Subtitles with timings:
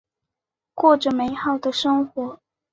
[0.73, 2.39] 过着美好的生活。